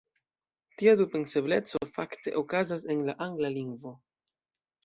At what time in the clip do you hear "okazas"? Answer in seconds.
2.43-2.89